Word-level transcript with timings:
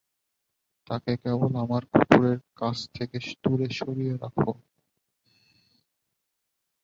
তাকে 0.87 1.11
কেবল 1.23 1.51
আমার 1.63 1.83
কুকুর 1.91 2.23
এর 2.25 2.39
কাছ 2.57 2.77
থেকে 2.95 3.17
দূরে 3.43 3.67
সরিয়ে 3.79 4.13
রেখো। 4.13 4.51